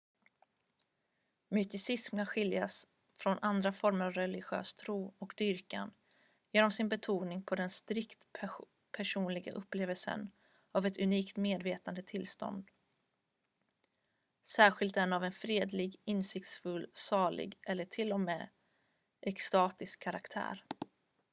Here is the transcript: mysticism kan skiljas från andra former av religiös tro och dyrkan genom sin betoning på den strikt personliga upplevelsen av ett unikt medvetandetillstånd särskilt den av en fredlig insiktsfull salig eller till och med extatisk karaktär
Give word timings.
mysticism 1.49 2.17
kan 2.19 2.25
skiljas 2.25 2.87
från 3.17 3.39
andra 3.41 3.73
former 3.73 4.05
av 4.05 4.13
religiös 4.13 4.73
tro 4.73 5.13
och 5.17 5.33
dyrkan 5.37 5.93
genom 6.51 6.71
sin 6.71 6.89
betoning 6.89 7.43
på 7.43 7.55
den 7.55 7.69
strikt 7.69 8.25
personliga 8.97 9.51
upplevelsen 9.53 10.31
av 10.71 10.85
ett 10.85 10.97
unikt 10.99 11.37
medvetandetillstånd 11.37 12.67
särskilt 14.47 14.93
den 14.93 15.13
av 15.13 15.23
en 15.23 15.31
fredlig 15.33 16.01
insiktsfull 16.03 16.91
salig 16.93 17.57
eller 17.67 17.85
till 17.85 18.13
och 18.13 18.19
med 18.19 18.49
extatisk 19.21 19.99
karaktär 20.03 20.63